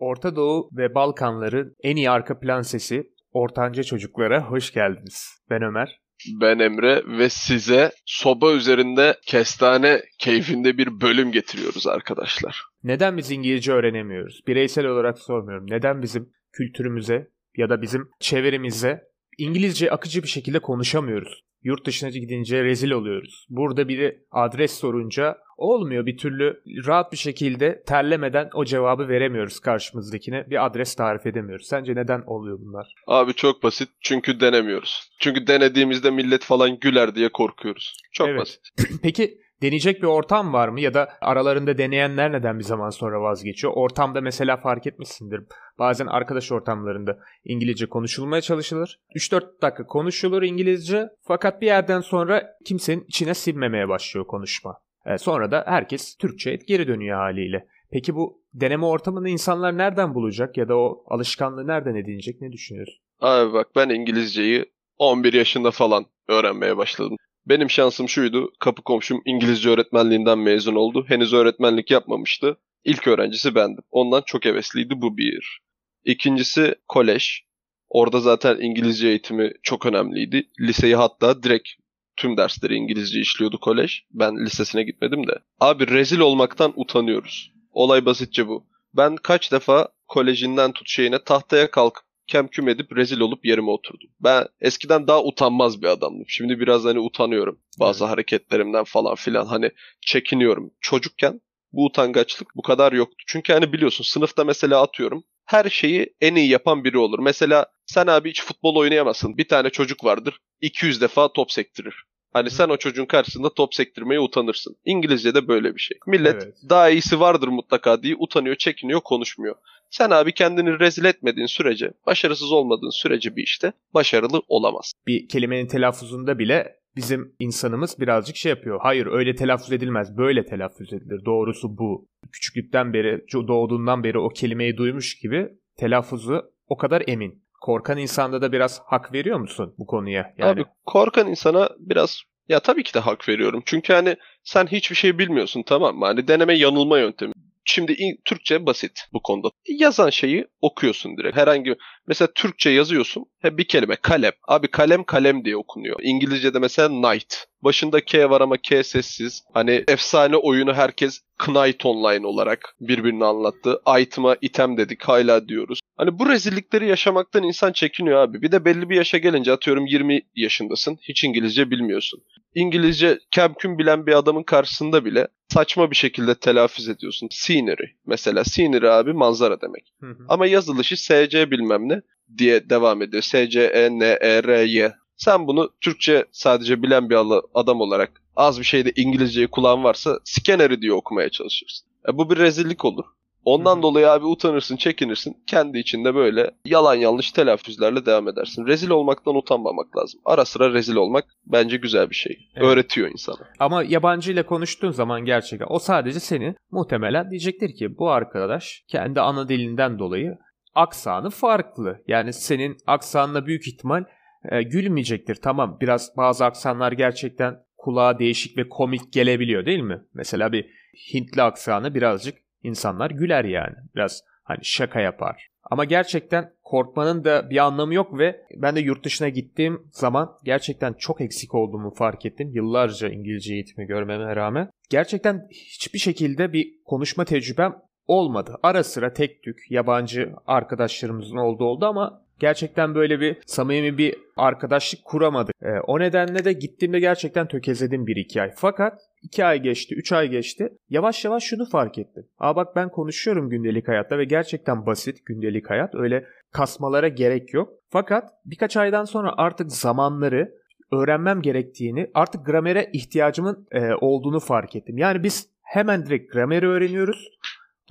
[0.00, 5.28] Orta Doğu ve Balkanların en iyi arka plan sesi Ortanca Çocuklara hoş geldiniz.
[5.50, 6.00] Ben Ömer.
[6.40, 12.62] Ben Emre ve size soba üzerinde kestane keyfinde bir bölüm getiriyoruz arkadaşlar.
[12.82, 14.40] Neden biz İngilizce öğrenemiyoruz?
[14.46, 15.66] Bireysel olarak sormuyorum.
[15.70, 19.02] Neden bizim kültürümüze ya da bizim çevremize
[19.38, 21.42] İngilizce akıcı bir şekilde konuşamıyoruz?
[21.64, 23.46] Yurt dışına gidince rezil oluyoruz.
[23.50, 30.50] Burada biri adres sorunca olmuyor bir türlü rahat bir şekilde terlemeden o cevabı veremiyoruz karşımızdakine.
[30.50, 31.66] Bir adres tarif edemiyoruz.
[31.66, 32.94] Sence neden oluyor bunlar?
[33.06, 33.88] Abi çok basit.
[34.00, 35.10] Çünkü denemiyoruz.
[35.18, 37.96] Çünkü denediğimizde millet falan güler diye korkuyoruz.
[38.12, 38.40] Çok evet.
[38.40, 38.60] basit.
[39.02, 43.72] Peki deneyecek bir ortam var mı ya da aralarında deneyenler neden bir zaman sonra vazgeçiyor?
[43.76, 45.42] Ortamda mesela fark etmişsindir.
[45.78, 49.00] Bazen arkadaş ortamlarında İngilizce konuşulmaya çalışılır.
[49.14, 54.80] 3-4 dakika konuşulur İngilizce fakat bir yerden sonra kimsenin içine sinmemeye başlıyor konuşma.
[55.06, 57.66] E, sonra da herkes Türkçe'ye geri dönüyor haliyle.
[57.90, 62.98] Peki bu deneme ortamını insanlar nereden bulacak ya da o alışkanlığı nereden edinecek ne düşünüyorsun?
[63.20, 64.64] Abi bak ben İngilizceyi
[64.98, 67.16] 11 yaşında falan öğrenmeye başladım.
[67.46, 68.52] Benim şansım şuydu.
[68.58, 71.04] Kapı komşum İngilizce öğretmenliğinden mezun oldu.
[71.08, 72.56] Henüz öğretmenlik yapmamıştı.
[72.84, 73.84] İlk öğrencisi bendim.
[73.90, 75.60] Ondan çok hevesliydi bu bir.
[76.04, 77.40] İkincisi kolej.
[77.88, 80.48] Orada zaten İngilizce eğitimi çok önemliydi.
[80.60, 81.68] Liseyi hatta direkt
[82.16, 84.02] tüm dersleri İngilizce işliyordu kolej.
[84.10, 85.32] Ben lisesine gitmedim de.
[85.60, 87.52] Abi rezil olmaktan utanıyoruz.
[87.72, 88.66] Olay basitçe bu.
[88.94, 94.10] Ben kaç defa kolejinden tut şeyine tahtaya kalkıp kemküm edip rezil olup yerime oturdum.
[94.20, 96.24] Ben eskiden daha utanmaz bir adamdım.
[96.28, 97.60] Şimdi biraz hani utanıyorum.
[97.80, 98.12] Bazı evet.
[98.12, 100.70] hareketlerimden falan filan hani çekiniyorum.
[100.80, 101.40] Çocukken
[101.72, 103.24] bu utangaçlık bu kadar yoktu.
[103.26, 107.18] Çünkü hani biliyorsun sınıfta mesela atıyorum her şeyi en iyi yapan biri olur.
[107.18, 109.36] Mesela sen abi hiç futbol oynayamazsın.
[109.36, 112.04] Bir tane çocuk vardır 200 defa top sektirir.
[112.32, 114.76] Hani sen o çocuğun karşısında top sektirmeye utanırsın.
[114.84, 115.98] İngilizce'de böyle bir şey.
[116.06, 116.54] Millet evet.
[116.68, 119.54] daha iyisi vardır mutlaka diye utanıyor, çekiniyor, konuşmuyor.
[119.90, 124.92] Sen abi kendini rezil etmediğin sürece, başarısız olmadığın sürece bir işte başarılı olamaz.
[125.06, 128.80] Bir kelimenin telaffuzunda bile bizim insanımız birazcık şey yapıyor.
[128.82, 130.16] Hayır öyle telaffuz edilmez.
[130.16, 131.24] Böyle telaffuz edilir.
[131.24, 132.08] Doğrusu bu.
[132.32, 137.42] Küçüklükten beri, doğduğundan beri o kelimeyi duymuş gibi telaffuzu o kadar emin.
[137.60, 140.34] Korkan insanda da biraz hak veriyor musun bu konuya?
[140.38, 140.50] Yani...
[140.50, 143.62] Abi korkan insana biraz ya tabii ki de hak veriyorum.
[143.66, 146.06] Çünkü hani sen hiçbir şey bilmiyorsun tamam mı?
[146.06, 147.32] Hani deneme yanılma yöntemi.
[147.64, 149.48] Şimdi Türkçe basit bu konuda.
[149.68, 151.36] Yazan şeyi okuyorsun direkt.
[151.36, 151.74] Herhangi
[152.06, 153.24] mesela Türkçe yazıyorsun.
[153.38, 154.32] He bir kelime kalem.
[154.48, 156.00] Abi kalem kalem diye okunuyor.
[156.02, 157.34] İngilizce'de mesela night.
[157.62, 159.42] Başında K var ama K sessiz.
[159.52, 163.80] Hani efsane oyunu herkes Knight Online olarak birbirini anlattı.
[164.00, 165.80] Item'a item dedik hala diyoruz.
[165.96, 168.42] Hani bu rezillikleri yaşamaktan insan çekiniyor abi.
[168.42, 170.98] Bir de belli bir yaşa gelince atıyorum 20 yaşındasın.
[171.08, 172.20] Hiç İngilizce bilmiyorsun.
[172.54, 177.28] İngilizce kemküm bilen bir adamın karşısında bile saçma bir şekilde telaffuz ediyorsun.
[177.30, 178.44] Scenery mesela.
[178.44, 179.92] Scenery abi manzara demek.
[180.00, 180.24] Hı hı.
[180.28, 182.02] Ama yazılışı SC bilmem ne
[182.38, 183.22] diye devam ediyor.
[183.22, 184.92] S-C-E-N-E-R-Y.
[185.16, 187.16] Sen bunu Türkçe sadece bilen bir
[187.54, 191.88] adam olarak az bir şeyde İngilizceyi kulağın varsa scanner'ı diye okumaya çalışırsın.
[192.08, 193.04] E bu bir rezillik olur.
[193.44, 193.82] Ondan Hı-hı.
[193.82, 195.36] dolayı abi utanırsın, çekinirsin.
[195.46, 198.66] Kendi içinde böyle yalan yanlış telaffuzlarla devam edersin.
[198.66, 200.20] Rezil olmaktan utanmamak lazım.
[200.24, 202.38] Ara sıra rezil olmak bence güzel bir şey.
[202.54, 202.66] Evet.
[202.66, 203.38] Öğretiyor insana.
[203.58, 209.20] Ama yabancı ile konuştuğun zaman gerçekten o sadece seni muhtemelen diyecektir ki bu arkadaş kendi
[209.20, 210.38] ana dilinden dolayı
[210.74, 212.02] aksanı farklı.
[212.08, 214.04] Yani senin aksanına büyük ihtimal
[214.52, 215.34] e, gülmeyecektir.
[215.34, 220.02] Tamam biraz bazı aksanlar gerçekten kulağa değişik ve komik gelebiliyor değil mi?
[220.14, 220.66] Mesela bir
[221.14, 223.74] Hintli aksanı birazcık insanlar güler yani.
[223.94, 225.48] Biraz hani şaka yapar.
[225.70, 230.92] Ama gerçekten korkmanın da bir anlamı yok ve ben de yurt dışına gittiğim zaman gerçekten
[230.92, 232.50] çok eksik olduğumu fark ettim.
[232.54, 234.70] Yıllarca İngilizce eğitimi görmeme rağmen.
[234.90, 237.74] Gerçekten hiçbir şekilde bir konuşma tecrübem
[238.06, 238.56] olmadı.
[238.62, 245.04] Ara sıra tek tük yabancı arkadaşlarımızın olduğu oldu ama gerçekten böyle bir samimi bir arkadaşlık
[245.04, 245.54] kuramadık.
[245.62, 248.52] E, o nedenle de gittiğimde gerçekten tökezledim bir iki ay.
[248.56, 250.68] Fakat 2 ay geçti, 3 ay geçti.
[250.88, 252.26] Yavaş yavaş şunu fark ettim.
[252.38, 255.94] Aa bak ben konuşuyorum gündelik hayatta ve gerçekten basit gündelik hayat.
[255.94, 257.72] Öyle kasmalara gerek yok.
[257.90, 260.60] Fakat birkaç aydan sonra artık zamanları
[260.92, 264.98] öğrenmem gerektiğini, artık gramere ihtiyacımın e, olduğunu fark ettim.
[264.98, 267.28] Yani biz hemen direkt grameri öğreniyoruz.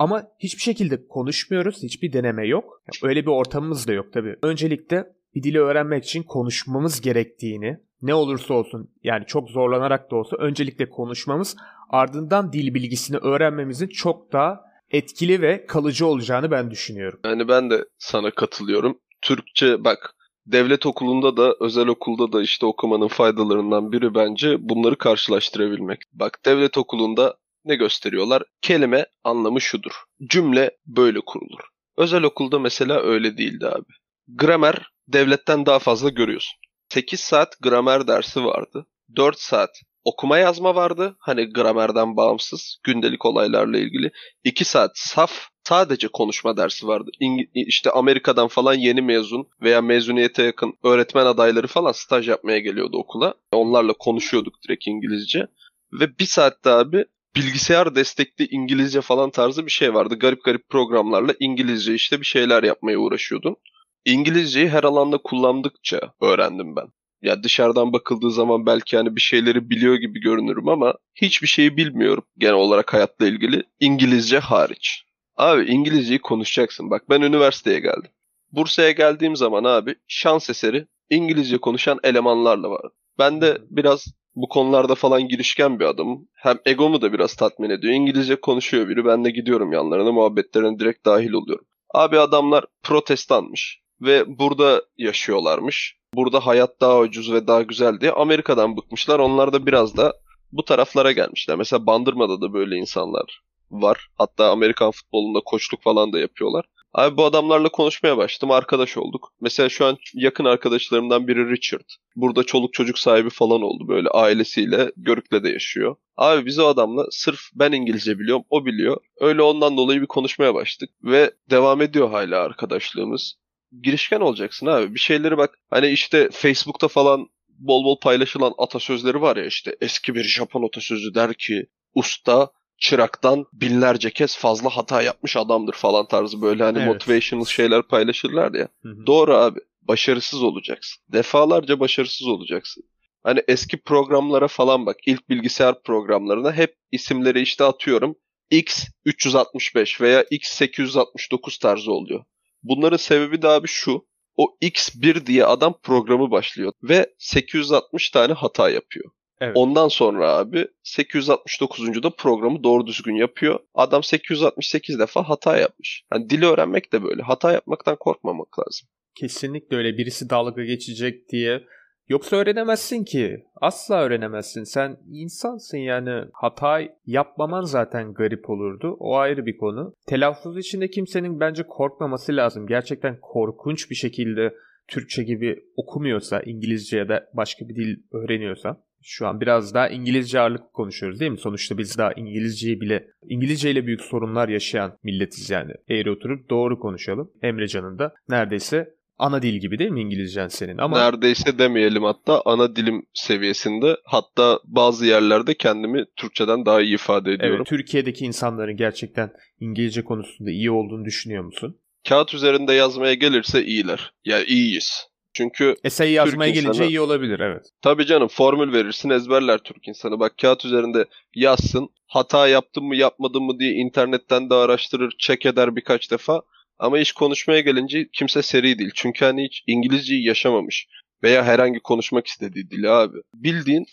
[0.00, 1.82] Ama hiçbir şekilde konuşmuyoruz.
[1.82, 2.82] Hiçbir deneme yok.
[3.02, 4.36] Öyle bir ortamımız da yok tabii.
[4.42, 10.36] Öncelikle bir dili öğrenmek için konuşmamız gerektiğini, ne olursa olsun yani çok zorlanarak da olsa
[10.36, 11.56] öncelikle konuşmamız
[11.90, 14.60] ardından dil bilgisini öğrenmemizin çok daha
[14.90, 17.20] etkili ve kalıcı olacağını ben düşünüyorum.
[17.24, 18.98] Yani ben de sana katılıyorum.
[19.22, 20.14] Türkçe bak
[20.46, 26.00] devlet okulunda da özel okulda da işte okumanın faydalarından biri bence bunları karşılaştırabilmek.
[26.12, 28.42] Bak devlet okulunda ne gösteriyorlar?
[28.62, 29.92] Kelime anlamı şudur.
[30.26, 31.60] Cümle böyle kurulur.
[31.96, 33.92] Özel okulda mesela öyle değildi abi.
[34.28, 36.58] Gramer devletten daha fazla görüyorsun.
[36.88, 38.86] 8 saat gramer dersi vardı.
[39.16, 39.70] 4 saat
[40.04, 41.16] okuma yazma vardı.
[41.18, 44.10] Hani gramerden bağımsız gündelik olaylarla ilgili.
[44.44, 45.32] 2 saat saf
[45.68, 47.10] sadece konuşma dersi vardı.
[47.20, 52.96] İng- işte Amerika'dan falan yeni mezun veya mezuniyete yakın öğretmen adayları falan staj yapmaya geliyordu
[52.98, 53.34] okula.
[53.52, 55.46] Onlarla konuşuyorduk direkt İngilizce.
[55.92, 57.04] Ve bir saatte abi
[57.36, 60.18] bilgisayar destekli İngilizce falan tarzı bir şey vardı.
[60.18, 63.56] Garip garip programlarla İngilizce işte bir şeyler yapmaya uğraşıyordun.
[64.04, 66.86] İngilizceyi her alanda kullandıkça öğrendim ben.
[67.22, 72.24] Ya dışarıdan bakıldığı zaman belki hani bir şeyleri biliyor gibi görünürüm ama hiçbir şeyi bilmiyorum
[72.38, 73.62] genel olarak hayatla ilgili.
[73.80, 75.04] İngilizce hariç.
[75.36, 76.90] Abi İngilizceyi konuşacaksın.
[76.90, 78.10] Bak ben üniversiteye geldim.
[78.52, 82.92] Bursa'ya geldiğim zaman abi şans eseri İngilizce konuşan elemanlarla var.
[83.18, 86.28] Ben de biraz bu konularda falan girişken bir adamım.
[86.34, 87.94] Hem egomu da biraz tatmin ediyor.
[87.94, 89.04] İngilizce konuşuyor biri.
[89.04, 91.64] Ben de gidiyorum yanlarına muhabbetlerine direkt dahil oluyorum.
[91.94, 95.96] Abi adamlar protestanmış ve burada yaşıyorlarmış.
[96.14, 99.18] Burada hayat daha ucuz ve daha güzel diye Amerika'dan bıkmışlar.
[99.18, 100.14] Onlar da biraz da
[100.52, 101.56] bu taraflara gelmişler.
[101.56, 104.08] Mesela Bandırma'da da böyle insanlar var.
[104.18, 106.64] Hatta Amerikan futbolunda koçluk falan da yapıyorlar.
[106.92, 108.50] Abi bu adamlarla konuşmaya başladım.
[108.50, 109.32] Arkadaş olduk.
[109.40, 111.88] Mesela şu an yakın arkadaşlarımdan biri Richard.
[112.16, 114.92] Burada çoluk çocuk sahibi falan oldu böyle ailesiyle.
[114.96, 115.96] Görük'le de yaşıyor.
[116.16, 118.96] Abi biz o adamla sırf ben İngilizce biliyorum, o biliyor.
[119.20, 120.94] Öyle ondan dolayı bir konuşmaya başladık.
[121.04, 123.34] Ve devam ediyor hala arkadaşlığımız.
[123.82, 124.94] Girişken olacaksın abi.
[124.94, 125.58] Bir şeyleri bak.
[125.70, 131.14] Hani işte Facebook'ta falan bol bol paylaşılan atasözleri var ya işte eski bir Japon atasözü
[131.14, 132.50] der ki usta
[132.80, 136.88] çıraktan binlerce kez fazla hata yapmış adamdır falan tarzı böyle hani Evet.
[136.88, 138.68] motivational şeyler paylaşırlar ya.
[138.82, 139.06] Hı hı.
[139.06, 139.60] Doğru abi.
[139.82, 141.02] Başarısız olacaksın.
[141.08, 142.84] Defalarca başarısız olacaksın.
[143.22, 144.96] Hani eski programlara falan bak.
[145.06, 148.16] ilk bilgisayar programlarına hep isimleri işte atıyorum.
[148.52, 152.24] X365 veya X869 tarzı oluyor.
[152.62, 154.06] Bunların sebebi de abi şu.
[154.36, 159.10] O X1 diye adam programı başlıyor ve 860 tane hata yapıyor.
[159.40, 159.56] Evet.
[159.56, 162.02] Ondan sonra abi 869.
[162.02, 163.58] da programı doğru düzgün yapıyor.
[163.74, 166.04] Adam 868 defa hata yapmış.
[166.10, 167.22] Hani dili öğrenmek de böyle.
[167.22, 168.88] Hata yapmaktan korkmamak lazım.
[169.14, 171.62] Kesinlikle öyle birisi dalga geçecek diye.
[172.08, 173.44] Yoksa öğrenemezsin ki.
[173.60, 174.64] Asla öğrenemezsin.
[174.64, 176.24] Sen insansın yani.
[176.32, 178.96] Hata yapmaman zaten garip olurdu.
[178.98, 179.94] O ayrı bir konu.
[180.06, 182.66] Telaffuz içinde kimsenin bence korkmaması lazım.
[182.66, 184.54] Gerçekten korkunç bir şekilde
[184.88, 188.82] Türkçe gibi okumuyorsa, İngilizce ya da başka bir dil öğreniyorsa.
[189.02, 191.38] Şu an biraz daha İngilizce ağırlık konuşuyoruz değil mi?
[191.38, 195.72] Sonuçta biz daha İngilizceyi bile, İngilizce ile büyük sorunlar yaşayan milletiz yani.
[195.88, 197.30] Eğri oturup doğru konuşalım.
[197.42, 200.78] Emrecan'ın da neredeyse ana dil gibi değil mi İngilizcen senin?
[200.78, 203.96] Ama Neredeyse demeyelim hatta ana dilim seviyesinde.
[204.04, 207.56] Hatta bazı yerlerde kendimi Türkçeden daha iyi ifade ediyorum.
[207.56, 209.30] evet, Türkiye'deki insanların gerçekten
[209.60, 211.78] İngilizce konusunda iyi olduğunu düşünüyor musun?
[212.08, 214.12] Kağıt üzerinde yazmaya gelirse iyiler.
[214.24, 215.09] Ya iyiyiz.
[215.32, 217.66] Çünkü Essay yazmaya Türk gelince insanı- iyi olabilir evet.
[217.82, 220.20] tabii canım formül verirsin ezberler Türk insanı.
[220.20, 221.88] Bak kağıt üzerinde yazsın.
[222.06, 226.42] Hata yaptım mı yapmadım mı diye internetten de araştırır, check eder birkaç defa.
[226.78, 228.90] Ama iş konuşmaya gelince kimse seri değil.
[228.94, 230.86] Çünkü hani hiç İngilizceyi yaşamamış.
[231.22, 233.16] Veya herhangi konuşmak istediği dili abi.
[233.34, 233.86] Bildiğin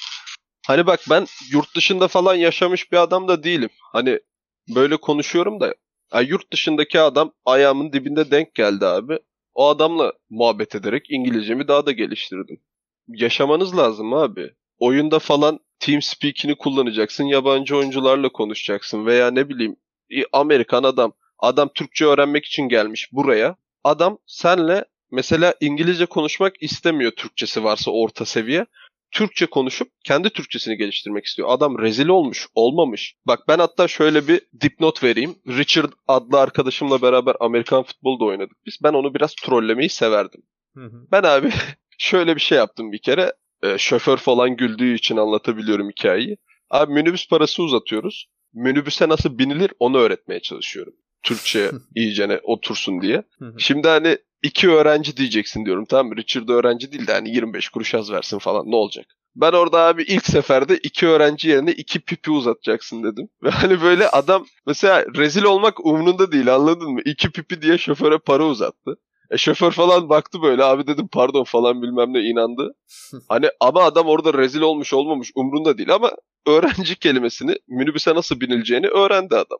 [0.67, 3.69] hani bak ben yurt dışında falan yaşamış bir adam da değilim.
[3.93, 4.19] Hani
[4.75, 5.75] böyle konuşuyorum da
[6.13, 9.19] ya yurt dışındaki adam ayağımın dibinde denk geldi abi.
[9.57, 12.61] O adamla muhabbet ederek İngilizcemi daha da geliştirdim.
[13.07, 14.51] Yaşamanız lazım abi.
[14.79, 17.23] Oyunda falan TeamSpeak'ini kullanacaksın.
[17.23, 19.05] Yabancı oyuncularla konuşacaksın.
[19.05, 19.75] Veya ne bileyim
[20.33, 21.13] Amerikan adam.
[21.39, 23.55] Adam Türkçe öğrenmek için gelmiş buraya.
[23.83, 28.65] Adam senle mesela İngilizce konuşmak istemiyor Türkçesi varsa orta seviye.
[29.11, 31.49] Türkçe konuşup kendi Türkçesini geliştirmek istiyor.
[31.51, 33.15] Adam rezil olmuş, olmamış.
[33.25, 35.35] Bak ben hatta şöyle bir dipnot vereyim.
[35.47, 38.77] Richard adlı arkadaşımla beraber Amerikan futbolu da oynadık biz.
[38.83, 40.41] Ben onu biraz trollemeyi severdim.
[40.75, 41.07] Hı hı.
[41.11, 41.51] Ben abi
[41.97, 43.33] şöyle bir şey yaptım bir kere.
[43.63, 46.37] Ee, şoför falan güldüğü için anlatabiliyorum hikayeyi.
[46.69, 48.29] Abi minibüs parası uzatıyoruz.
[48.53, 50.93] Minibüse nasıl binilir onu öğretmeye çalışıyorum.
[51.23, 53.23] Türkçe iyicene otursun diye.
[53.57, 56.15] Şimdi hani iki öğrenci diyeceksin diyorum tamam mı?
[56.15, 59.05] Richard öğrenci değil de hani 25 kuruş az versin falan ne olacak?
[59.35, 63.29] Ben orada abi ilk seferde iki öğrenci yerine iki pipi uzatacaksın dedim.
[63.43, 67.01] Ve hani böyle adam mesela rezil olmak umrunda değil anladın mı?
[67.05, 68.97] İki pipi diye şoföre para uzattı.
[69.31, 72.75] E şoför falan baktı böyle abi dedim pardon falan bilmem ne inandı.
[73.29, 76.11] Hani ama adam orada rezil olmuş olmamış umrunda değil ama
[76.47, 79.57] öğrenci kelimesini minibüse nasıl binileceğini öğrendi adam.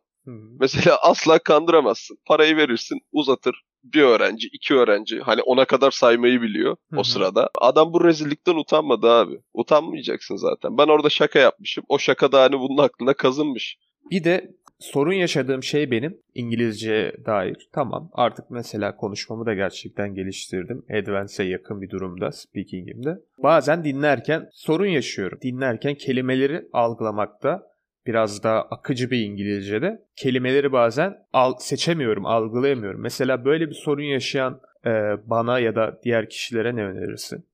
[0.60, 2.18] Mesela asla kandıramazsın.
[2.26, 3.62] Parayı verirsin, uzatır.
[3.84, 5.20] Bir öğrenci, iki öğrenci.
[5.20, 7.50] Hani ona kadar saymayı biliyor o sırada.
[7.62, 9.40] Adam bu rezillikten utanmadı abi.
[9.54, 10.78] Utanmayacaksın zaten.
[10.78, 11.84] Ben orada şaka yapmışım.
[11.90, 13.78] O şaka da hani bunun aklına kazınmış.
[14.12, 17.70] Bir de sorun yaşadığım şey benim İngilizce dair.
[17.74, 20.86] Tamam artık mesela konuşmamı da gerçekten geliştirdim.
[21.02, 23.18] Advance'e yakın bir durumda speaking'imde.
[23.44, 25.40] Bazen dinlerken sorun yaşıyorum.
[25.42, 27.77] Dinlerken kelimeleri algılamakta
[28.08, 33.02] biraz daha akıcı bir İngilizce'de kelimeleri bazen al, seçemiyorum, algılayamıyorum.
[33.02, 34.90] Mesela böyle bir sorun yaşayan e,
[35.26, 37.46] bana ya da diğer kişilere ne önerirsin?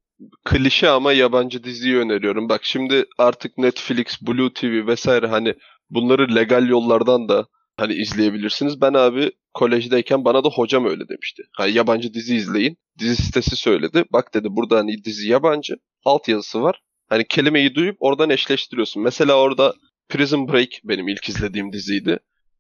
[0.46, 2.50] Klişe ama yabancı diziyi öneriyorum.
[2.50, 5.56] Bak şimdi artık Netflix, Blue TV vesaire hani
[5.90, 7.46] bunları legal yollardan da
[7.78, 8.82] hani izleyebilirsiniz.
[8.82, 11.44] Ben abi kolejdeyken bana da hocam öyle demişti.
[11.52, 12.78] Hani yabancı dizi izleyin.
[13.00, 14.06] Dizi sitesi söyledi.
[14.14, 15.76] Bak dedi burada hani dizi yabancı.
[16.06, 16.82] Alt yazısı var.
[17.10, 19.04] Hani kelimeyi duyup oradan eşleştiriyorsun.
[19.04, 19.74] Mesela orada
[20.10, 22.20] Prison Break benim ilk izlediğim diziydi.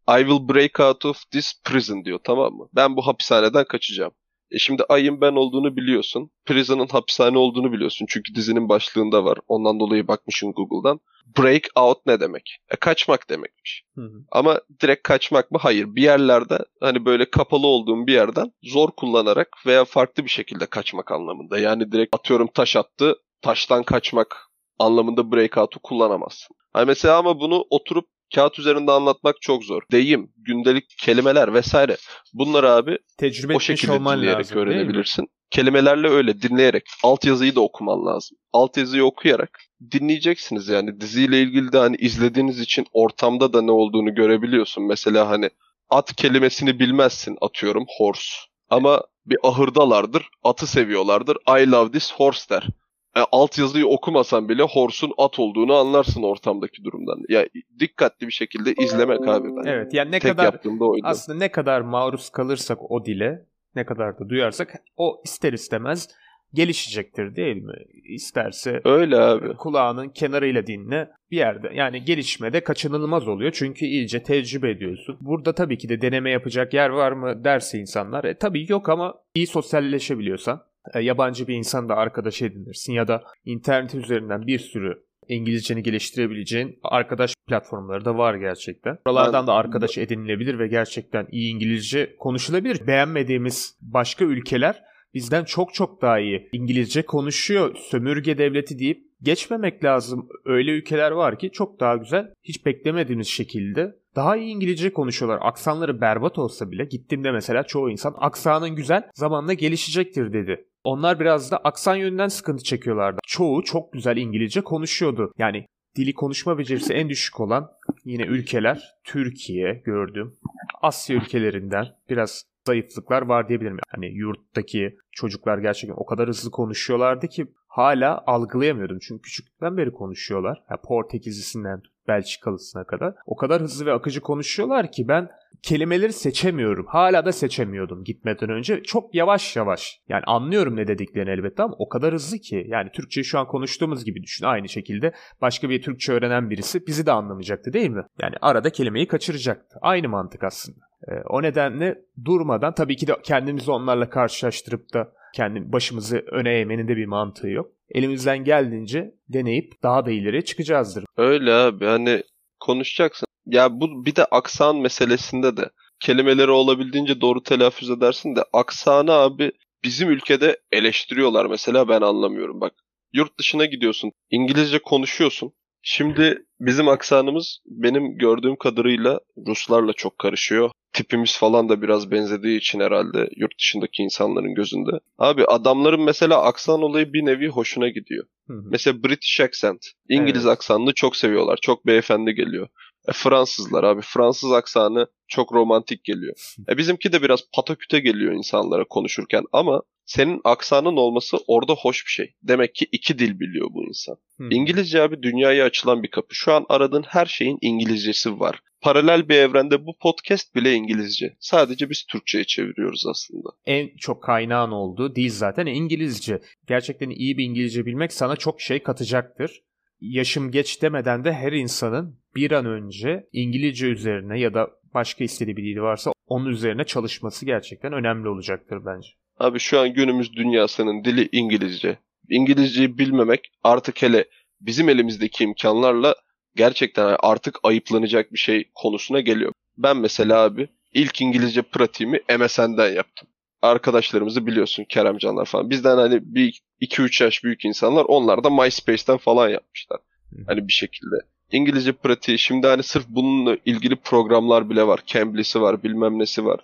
[0.09, 2.69] I will break out of this prison diyor tamam mı?
[2.75, 4.11] Ben bu hapishaneden kaçacağım.
[4.51, 6.31] E şimdi ayın ben olduğunu biliyorsun.
[6.45, 8.05] Prison'ın hapishane olduğunu biliyorsun.
[8.09, 9.37] Çünkü dizinin başlığında var.
[9.47, 10.99] Ondan dolayı bakmışsın Google'dan.
[11.37, 12.57] Break out ne demek?
[12.69, 13.83] E, kaçmak demekmiş.
[13.95, 14.23] Hı hı.
[14.31, 15.57] Ama direkt kaçmak mı?
[15.61, 15.95] Hayır.
[15.95, 21.11] Bir yerlerde hani böyle kapalı olduğum bir yerden zor kullanarak veya farklı bir şekilde kaçmak
[21.11, 21.59] anlamında.
[21.59, 24.49] Yani direkt atıyorum taş attı, taştan kaçmak
[24.79, 26.55] anlamında breakout'u kullanamazsın.
[26.73, 29.81] Hani mesela ama bunu oturup kağıt üzerinde anlatmak çok zor.
[29.91, 31.97] Deyim, gündelik kelimeler vesaire.
[32.33, 35.27] Bunları abi Tecrübe o şekilde dinleyerek lazım, öğrenebilirsin.
[35.51, 36.83] Kelimelerle öyle dinleyerek.
[37.03, 38.37] Altyazıyı da okuman lazım.
[38.53, 39.59] Altyazıyı okuyarak
[39.91, 41.01] dinleyeceksiniz yani.
[41.01, 44.83] Diziyle ilgili de hani izlediğiniz için ortamda da ne olduğunu görebiliyorsun.
[44.83, 45.49] Mesela hani
[45.89, 48.35] at kelimesini bilmezsin atıyorum horse.
[48.69, 51.37] Ama bir ahırdalardır, atı seviyorlardır.
[51.59, 52.67] I love this horse der
[53.15, 57.17] e, altyazıyı okumasan bile Horse'un at olduğunu anlarsın ortamdaki durumdan.
[57.29, 57.45] Ya
[57.79, 59.69] dikkatli bir şekilde izlemek abi ben.
[59.69, 60.59] Evet yani ne Tek kadar
[61.03, 66.09] aslında ne kadar maruz kalırsak o dile, ne kadar da duyarsak o ister istemez
[66.53, 67.73] gelişecektir değil mi?
[68.03, 69.55] İsterse öyle abi.
[69.55, 71.71] Kulağının kenarıyla dinle bir yerde.
[71.73, 75.17] Yani gelişmede kaçınılmaz oluyor çünkü iyice tecrübe ediyorsun.
[75.21, 78.23] Burada tabii ki de deneme yapacak yer var mı derse insanlar.
[78.23, 80.63] E, tabii yok ama iyi sosyalleşebiliyorsan
[81.01, 87.35] yabancı bir insan da arkadaş edinirsin ya da internet üzerinden bir sürü İngilizceni geliştirebileceğin arkadaş
[87.47, 88.97] platformları da var gerçekten.
[89.07, 92.87] Buralardan da arkadaş edinilebilir ve gerçekten iyi İngilizce konuşulabilir.
[92.87, 97.75] Beğenmediğimiz başka ülkeler bizden çok çok daha iyi İngilizce konuşuyor.
[97.75, 100.29] Sömürge devleti deyip geçmemek lazım.
[100.45, 105.39] Öyle ülkeler var ki çok daha güzel, hiç beklemediğimiz şekilde daha iyi İngilizce konuşuyorlar.
[105.41, 110.65] Aksanları berbat olsa bile gittiğimde mesela çoğu insan aksanın güzel zamanla gelişecektir dedi.
[110.83, 113.19] Onlar biraz da aksan yönünden sıkıntı çekiyorlardı.
[113.27, 115.31] Çoğu çok güzel İngilizce konuşuyordu.
[115.37, 117.71] Yani dili konuşma becerisi en düşük olan
[118.05, 120.33] yine ülkeler Türkiye gördüm.
[120.81, 123.77] Asya ülkelerinden biraz zayıflıklar var diyebilirim.
[123.89, 128.99] Hani yurttaki çocuklar gerçekten o kadar hızlı konuşuyorlardı ki hala algılayamıyordum.
[128.99, 130.63] Çünkü küçükten beri konuşuyorlar.
[130.69, 133.13] Yani Portekizlisinden Belçikalısına kadar.
[133.25, 135.29] O kadar hızlı ve akıcı konuşuyorlar ki ben
[135.61, 136.85] kelimeleri seçemiyorum.
[136.85, 138.83] Hala da seçemiyordum gitmeden önce.
[138.83, 139.99] Çok yavaş yavaş.
[140.09, 142.65] Yani anlıyorum ne dediklerini elbette ama o kadar hızlı ki.
[142.67, 144.45] Yani Türkçe şu an konuştuğumuz gibi düşün.
[144.45, 148.03] Aynı şekilde başka bir Türkçe öğrenen birisi bizi de anlamayacaktı değil mi?
[148.21, 149.77] Yani arada kelimeyi kaçıracaktı.
[149.81, 150.79] Aynı mantık aslında.
[151.07, 156.87] Ee, o nedenle durmadan tabii ki de kendimizi onlarla karşılaştırıp da kendi başımızı öne eğmenin
[156.87, 157.71] de bir mantığı yok.
[157.89, 161.05] Elimizden geldiğince deneyip daha da ileriye çıkacağızdır.
[161.17, 162.23] Öyle abi hani
[162.59, 163.27] konuşacaksın.
[163.45, 169.51] Ya bu bir de aksan meselesinde de kelimeleri olabildiğince doğru telaffuz edersin de aksanı abi
[169.83, 172.73] bizim ülkede eleştiriyorlar mesela ben anlamıyorum bak.
[173.13, 175.53] Yurt dışına gidiyorsun, İngilizce konuşuyorsun.
[175.85, 182.79] Şimdi bizim aksanımız benim gördüğüm kadarıyla Ruslarla çok karışıyor tipimiz falan da biraz benzediği için
[182.79, 184.91] herhalde yurt dışındaki insanların gözünde.
[185.17, 188.25] Abi adamların mesela aksan olayı bir nevi hoşuna gidiyor.
[188.47, 188.63] Hı hı.
[188.71, 189.85] Mesela British accent.
[190.09, 190.53] İngiliz evet.
[190.53, 191.59] aksanını çok seviyorlar.
[191.61, 192.67] Çok beyefendi geliyor.
[193.07, 194.01] E, Fransızlar abi.
[194.01, 196.33] Fransız aksanı çok romantik geliyor.
[196.69, 202.11] E, bizimki de biraz pataküte geliyor insanlara konuşurken ama senin aksanın olması orada hoş bir
[202.11, 202.33] şey.
[202.43, 204.17] Demek ki iki dil biliyor bu insan.
[204.37, 204.51] Hmm.
[204.51, 206.35] İngilizce abi dünyaya açılan bir kapı.
[206.35, 208.59] Şu an aradığın her şeyin İngilizcesi var.
[208.81, 211.35] Paralel bir evrende bu podcast bile İngilizce.
[211.39, 213.49] Sadece biz Türkçe'ye çeviriyoruz aslında.
[213.65, 216.41] En çok kaynağın olduğu dil zaten İngilizce.
[216.67, 219.61] Gerçekten iyi bir İngilizce bilmek sana çok şey katacaktır.
[220.03, 225.57] Yaşım geç demeden de her insanın bir an önce İngilizce üzerine ya da başka istediği
[225.57, 229.07] bir dili varsa onun üzerine çalışması gerçekten önemli olacaktır bence.
[229.39, 231.97] Abi şu an günümüz dünyasının dili İngilizce.
[232.29, 234.25] İngilizceyi bilmemek artık hele
[234.61, 236.15] bizim elimizdeki imkanlarla
[236.55, 239.51] gerçekten artık ayıplanacak bir şey konusuna geliyor.
[239.77, 243.27] Ben mesela abi ilk İngilizce pratiğimi MSN'den yaptım.
[243.63, 245.69] Arkadaşlarımızı biliyorsun Keremcanlar falan.
[245.69, 249.99] Bizden hani bir 2-3 yaş büyük insanlar onlar da MySpace'ten falan yapmışlar.
[250.47, 251.15] Hani bir şekilde.
[251.51, 254.99] İngilizce pratiği şimdi hani sırf bununla ilgili programlar bile var.
[255.05, 256.59] Cambly'si var bilmem nesi var.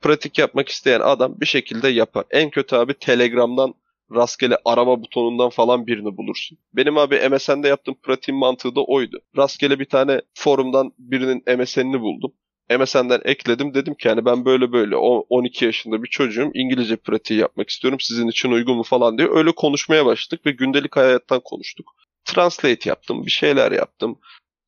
[0.00, 2.24] Pratik yapmak isteyen adam bir şekilde yapar.
[2.30, 3.74] En kötü abi Telegram'dan
[4.14, 6.58] rastgele arama butonundan falan birini bulursun.
[6.72, 9.18] Benim abi MSN'de yaptığım pratiğin mantığı da oydu.
[9.36, 12.32] Rastgele bir tane forumdan birinin MSN'ini buldum.
[12.78, 17.70] MSN'den ekledim dedim ki yani ben böyle böyle 12 yaşında bir çocuğum İngilizce pratiği yapmak
[17.70, 21.94] istiyorum sizin için uygun mu falan diye öyle konuşmaya başladık ve gündelik hayattan konuştuk.
[22.24, 24.18] Translate yaptım bir şeyler yaptım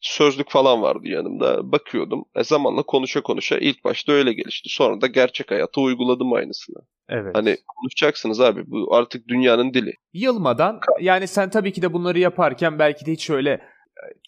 [0.04, 1.72] sözlük falan vardı yanımda.
[1.72, 2.24] Bakıyordum.
[2.36, 4.68] E zamanla konuşa konuşa ilk başta öyle gelişti.
[4.68, 6.76] Sonra da gerçek hayata uyguladım aynısını.
[7.08, 7.36] Evet.
[7.36, 8.62] Hani konuşacaksınız abi.
[8.66, 9.92] Bu artık dünyanın dili.
[10.12, 13.60] Yılmadan yani sen tabii ki de bunları yaparken belki de hiç öyle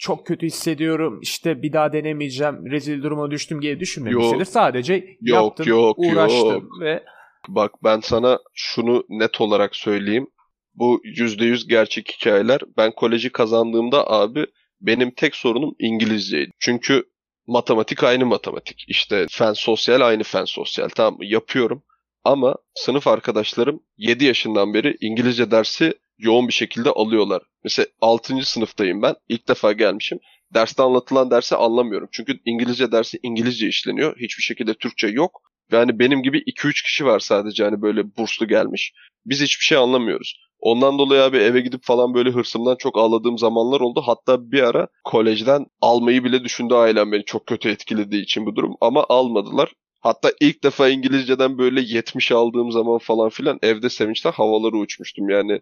[0.01, 4.45] çok kötü hissediyorum işte bir daha denemeyeceğim rezil duruma düştüm diye düşünmemişsindir.
[4.45, 6.81] Sadece yok, yaptın yok, uğraştın yok.
[6.81, 7.03] ve
[7.49, 10.27] Bak ben sana şunu net olarak söyleyeyim.
[10.75, 12.61] Bu %100 gerçek hikayeler.
[12.77, 14.47] Ben koleji kazandığımda abi
[14.81, 16.51] benim tek sorunum İngilizceydi.
[16.59, 17.05] Çünkü
[17.47, 18.85] matematik aynı matematik.
[18.89, 20.89] İşte fen sosyal aynı fen sosyal.
[20.89, 21.19] Tamam?
[21.23, 21.83] Yapıyorum.
[22.25, 27.43] Ama sınıf arkadaşlarım 7 yaşından beri İngilizce dersi yoğun bir şekilde alıyorlar.
[27.65, 28.43] Mesela 6.
[28.43, 29.15] sınıftayım ben.
[29.29, 30.19] İlk defa gelmişim.
[30.55, 32.09] Derste anlatılan dersi anlamıyorum.
[32.13, 34.17] Çünkü İngilizce dersi İngilizce işleniyor.
[34.17, 35.43] Hiçbir şekilde Türkçe yok.
[35.73, 38.93] Yani benim gibi 2-3 kişi var sadece hani böyle burslu gelmiş.
[39.27, 40.41] Biz hiçbir şey anlamıyoruz.
[40.61, 44.03] Ondan dolayı abi eve gidip falan böyle hırsımdan çok ağladığım zamanlar oldu.
[44.07, 48.75] Hatta bir ara kolejden almayı bile düşündü ailem beni çok kötü etkilediği için bu durum.
[48.81, 49.73] Ama almadılar.
[50.07, 55.29] Hatta ilk defa İngilizceden böyle 70 aldığım zaman falan filan evde sevinçten havaları uçmuştum.
[55.29, 55.61] Yani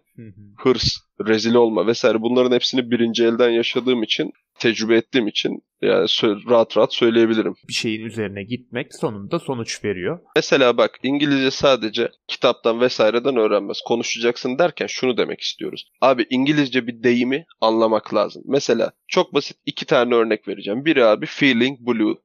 [0.57, 0.97] hırs,
[1.27, 6.07] rezil olma vesaire bunların hepsini birinci elden yaşadığım için, tecrübe ettiğim için yani
[6.49, 7.55] rahat rahat söyleyebilirim.
[7.67, 10.19] Bir şeyin üzerine gitmek sonunda sonuç veriyor.
[10.35, 13.81] Mesela bak İngilizce sadece kitaptan vesaireden öğrenmez.
[13.87, 15.91] Konuşacaksın derken şunu demek istiyoruz.
[16.01, 18.43] Abi İngilizce bir deyimi anlamak lazım.
[18.45, 20.85] Mesela çok basit iki tane örnek vereceğim.
[20.85, 22.15] Biri abi feeling blue.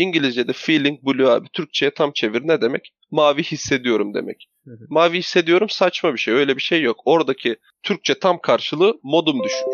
[0.00, 2.92] İngilizce'de feeling blue abi Türkçe'ye tam çevir ne demek?
[3.10, 4.48] Mavi hissediyorum demek.
[4.64, 4.86] Hı hı.
[4.88, 6.34] Mavi hissediyorum saçma bir şey.
[6.34, 7.00] Öyle bir şey yok.
[7.04, 9.66] Oradaki Türkçe tam karşılığı modum düşük.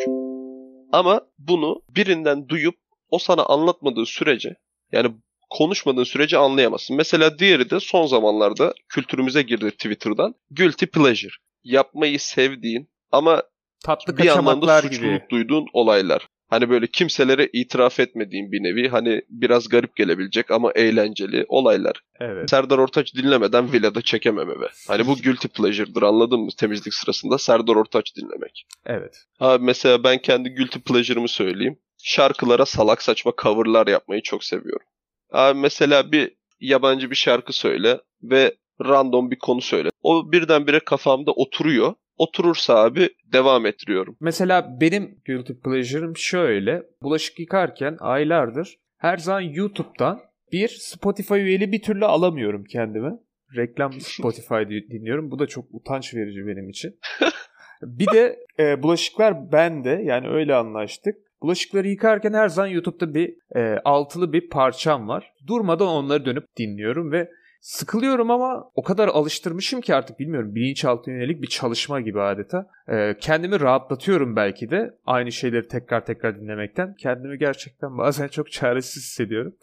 [0.93, 2.75] Ama bunu birinden duyup
[3.11, 4.57] o sana anlatmadığı sürece
[4.93, 5.11] yani
[5.51, 6.97] konuşmadığın sürece anlayamazsın.
[6.97, 10.35] Mesela diğeri de son zamanlarda kültürümüze girdi Twitter'dan.
[10.51, 11.35] Guilty pleasure.
[11.65, 13.43] Yapmayı sevdiğin ama
[13.85, 14.95] Tatlı bir yandan da gibi.
[14.95, 16.29] suçluluk duyduğun olaylar.
[16.49, 22.01] Hani böyle kimselere itiraf etmediğin bir nevi hani biraz garip gelebilecek ama eğlenceli olaylar.
[22.21, 22.51] Evet.
[22.51, 24.69] Serdar Ortaç dinlemeden villada çekemem eve.
[24.89, 28.67] Hani bu guilty pleasure'dır anladın mı temizlik sırasında Serdar Ortaç dinlemek.
[28.87, 29.17] Evet.
[29.41, 31.79] Abi mesela ben kendi guilty pleasure'ımı söyleyeyim.
[32.03, 34.87] Şarkılara salak saçma coverlar yapmayı çok seviyorum.
[35.33, 38.55] Abi mesela bir yabancı bir şarkı söyle ve
[38.85, 39.89] random bir konu söyle.
[40.03, 44.17] O birdenbire kafamda oturuyor oturursa abi devam ettiriyorum.
[44.21, 46.83] Mesela benim guilty pleasure'ım şöyle.
[47.03, 50.21] Bulaşık yıkarken aylardır her zaman YouTube'dan
[50.53, 53.11] bir Spotify üyeli bir türlü alamıyorum kendime.
[53.57, 54.55] Reklam Spotify
[54.91, 55.31] dinliyorum.
[55.31, 56.99] Bu da çok utanç verici benim için.
[57.83, 61.17] bir de e, bulaşıklar bende yani öyle anlaştık.
[61.43, 65.33] Bulaşıkları yıkarken her zaman YouTube'da bir e, altılı bir parçam var.
[65.47, 71.43] Durmadan onları dönüp dinliyorum ve Sıkılıyorum ama o kadar alıştırmışım ki artık bilmiyorum bilinçaltı yönelik
[71.43, 72.67] bir çalışma gibi adeta.
[72.89, 76.95] Ee, kendimi rahatlatıyorum belki de aynı şeyleri tekrar tekrar dinlemekten.
[76.95, 79.57] Kendimi gerçekten bazen çok çaresiz hissediyorum.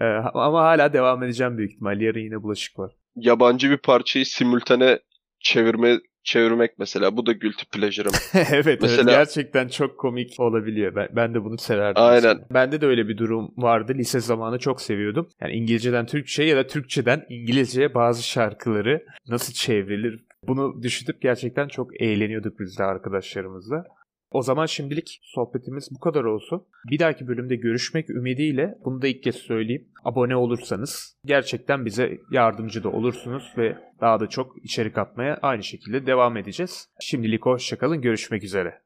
[0.00, 2.00] Ee, ama hala devam edeceğim büyük ihtimal.
[2.00, 2.92] Yarın yine bulaşık var.
[3.16, 4.98] Yabancı bir parçayı simultane
[5.40, 7.16] çevirme çevirmek mesela.
[7.16, 8.14] Bu da guilty pleasure'ım.
[8.52, 9.12] evet, mesela...
[9.12, 10.94] evet gerçekten çok komik olabiliyor.
[10.94, 12.02] Ben, ben de bunu severdim.
[12.02, 12.14] Aynen.
[12.14, 12.46] Mesela.
[12.50, 13.94] Bende de öyle bir durum vardı.
[13.94, 15.28] Lise zamanı çok seviyordum.
[15.40, 22.00] Yani İngilizceden Türkçe ya da Türkçeden İngilizceye bazı şarkıları nasıl çevrilir bunu düşünüp gerçekten çok
[22.00, 23.84] eğleniyorduk biz de arkadaşlarımızla.
[24.30, 26.66] O zaman şimdilik sohbetimiz bu kadar olsun.
[26.90, 29.88] Bir dahaki bölümde görüşmek ümidiyle bunu da ilk kez söyleyeyim.
[30.04, 36.06] Abone olursanız gerçekten bize yardımcı da olursunuz ve daha da çok içerik atmaya aynı şekilde
[36.06, 36.88] devam edeceğiz.
[37.00, 38.80] Şimdilik hoşçakalın görüşmek üzere.